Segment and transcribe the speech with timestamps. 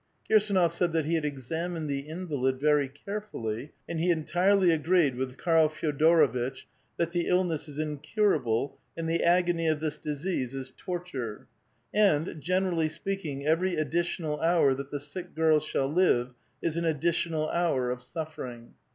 [0.27, 5.13] Kii*sdnof said that he had examined th^ invalid very care fully, and he entirely agreed
[5.15, 6.65] with Kail Feodorvitch
[6.97, 11.45] that the illness is incurable, and the agony of this disease is torture;
[11.93, 16.33] and, generally speaking, every additional hour that the sick girl shall live
[16.63, 18.73] is an additional hour of suffering.